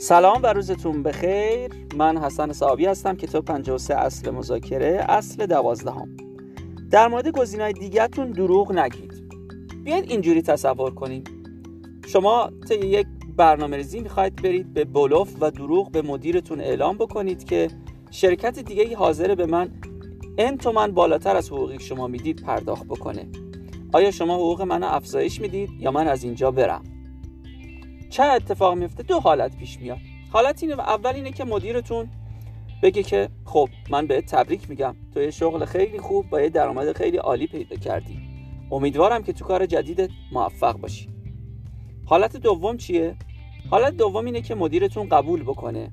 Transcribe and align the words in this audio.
سلام 0.00 0.42
و 0.42 0.46
روزتون 0.46 1.02
بخیر. 1.02 1.70
من 1.96 2.18
حسن 2.18 2.52
صحابی 2.52 2.86
هستم 2.86 3.16
کتاب 3.16 3.44
53 3.44 3.94
اصل 3.94 4.30
مذاکره 4.30 5.04
اصل 5.08 5.46
دوازدهم. 5.46 6.16
در 6.90 7.08
مورد 7.08 7.28
گزینه‌های 7.28 7.72
دیگهتون 7.72 8.30
دروغ 8.30 8.72
نگید. 8.72 9.12
بیاید 9.84 10.10
اینجوری 10.10 10.42
تصور 10.42 10.94
کنید 10.94 11.30
شما 12.06 12.50
طی 12.68 12.74
یک 12.74 13.06
برنامه 13.36 13.76
ریزی 13.76 14.00
می‌خواید 14.00 14.36
برید 14.36 14.72
به 14.72 14.84
بلوف 14.84 15.34
و 15.40 15.50
دروغ 15.50 15.90
به 15.90 16.02
مدیرتون 16.02 16.60
اعلام 16.60 16.96
بکنید 16.96 17.44
که 17.44 17.68
شرکت 18.10 18.58
دیگه 18.58 18.82
ای 18.82 18.94
حاضر 18.94 19.34
به 19.34 19.46
من 19.46 19.70
ان 20.38 20.56
تومن 20.56 20.92
بالاتر 20.92 21.36
از 21.36 21.50
حقوقی 21.50 21.78
شما 21.78 22.06
می‌دید 22.06 22.42
پرداخت 22.42 22.84
بکنه. 22.84 23.28
آیا 23.92 24.10
شما 24.10 24.34
حقوق 24.34 24.62
منو 24.62 24.86
افزایش 24.86 25.40
می‌دید 25.40 25.70
یا 25.78 25.90
من 25.90 26.08
از 26.08 26.24
اینجا 26.24 26.50
برم؟ 26.50 26.97
چه 28.10 28.22
اتفاق 28.22 28.74
میفته؟ 28.74 29.02
دو 29.02 29.20
حالت 29.20 29.56
پیش 29.56 29.80
میاد. 29.80 29.98
حالت 30.32 30.62
اینه 30.62 30.80
اول 30.80 31.14
اینه 31.14 31.30
که 31.30 31.44
مدیرتون 31.44 32.08
بگه 32.82 33.02
که 33.02 33.28
خب 33.44 33.68
من 33.90 34.06
به 34.06 34.20
تبریک 34.20 34.70
میگم. 34.70 34.96
تو 35.14 35.22
یه 35.22 35.30
شغل 35.30 35.64
خیلی 35.64 35.98
خوب 35.98 36.28
با 36.30 36.40
یه 36.40 36.48
درآمد 36.48 36.96
خیلی 36.96 37.16
عالی 37.16 37.46
پیدا 37.46 37.76
کردی. 37.76 38.18
امیدوارم 38.70 39.22
که 39.22 39.32
تو 39.32 39.44
کار 39.44 39.66
جدیدت 39.66 40.10
موفق 40.32 40.76
باشی. 40.76 41.08
حالت 42.06 42.36
دوم 42.36 42.76
چیه؟ 42.76 43.16
حالت 43.70 43.96
دوم 43.96 44.24
اینه 44.24 44.40
که 44.40 44.54
مدیرتون 44.54 45.08
قبول 45.08 45.42
بکنه. 45.42 45.90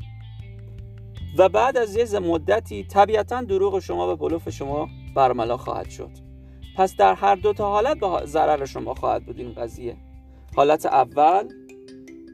و 1.37 1.49
بعد 1.49 1.77
از 1.77 1.95
یه 1.95 2.19
مدتی 2.19 2.83
طبیعتا 2.83 3.41
دروغ 3.41 3.79
شما 3.79 4.07
به 4.07 4.15
بلوف 4.15 4.49
شما 4.49 4.89
برملا 5.15 5.57
خواهد 5.57 5.89
شد. 5.89 6.11
پس 6.77 6.95
در 6.95 7.13
هر 7.13 7.35
دو 7.35 7.53
تا 7.53 7.69
حالت 7.69 7.99
به 7.99 8.25
ضرر 8.25 8.65
شما 8.65 8.93
خواهد 8.93 9.25
بود 9.25 9.39
این 9.39 9.53
قضیه. 9.53 9.97
حالت 10.55 10.85
اول 10.85 11.47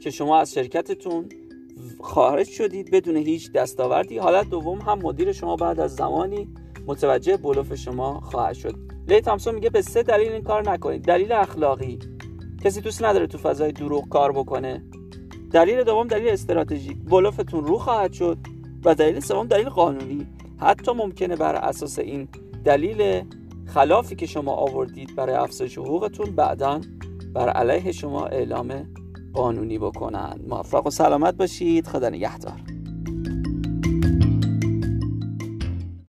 که 0.02 0.12
شما 0.12 0.40
از 0.40 0.54
شرکتتون 0.54 1.30
خارج 2.02 2.48
شدید 2.48 2.92
بدون 2.92 3.18
هیچ 3.18 3.52
دستاوردی. 3.52 4.18
حالت 4.18 4.50
دوم 4.50 4.80
هم 4.80 5.00
مدیر 5.00 5.32
شما 5.32 5.56
بعد 5.56 5.80
از 5.80 5.96
زمانی 5.96 6.50
متوجه 6.88 7.38
بلوف 7.38 7.76
شما 7.76 8.20
خواهد 8.20 8.54
شد. 8.54 8.76
لی 9.08 9.22
تامسون 9.22 9.56
میگه 9.56 9.70
به 9.70 9.82
سه 9.82 10.04
دلیل 10.04 10.32
این 10.32 10.44
کار 10.44 10.72
نکنید. 10.72 11.06
دلیل 11.06 11.32
اخلاقی. 11.32 12.00
کسی 12.64 12.82
دوست 12.82 13.04
نداره 13.04 13.28
تو 13.28 13.38
فضای 13.38 13.72
دروغ 13.72 14.10
کار 14.10 14.32
بکنه. 14.32 14.84
دلیل 15.52 15.84
دوم 15.84 16.08
دلیل 16.08 16.28
استراتژیک. 16.28 16.98
بلوفتون 16.98 17.66
رو 17.66 17.78
خواهد 17.78 18.14
شد 18.14 18.38
و 18.86 18.96
دلیل 18.96 19.20
سوم 19.20 19.48
دلیل 19.48 19.70
قانونی. 19.70 20.28
حتی 20.58 20.92
ممکنه 20.92 21.36
بر 21.36 21.56
اساس 21.56 22.00
این 22.00 22.28
دلیل 22.66 23.24
خلافی 23.66 24.16
که 24.16 24.26
شما 24.26 24.52
آوردید 24.52 25.16
برای 25.16 25.36
افزایش 25.36 25.78
حقوقتون 25.78 26.36
بعدا 26.36 26.82
بر 27.34 27.50
علیه 27.50 27.92
شما 27.92 28.26
اعلام 28.26 28.88
قانونی 29.34 29.78
بکنن. 29.78 30.40
موفق 30.48 30.88
و 30.88 30.90
سلامت 30.90 31.34
باشید. 31.38 31.88
خدا 31.88 32.10
نگهدار. 32.10 32.71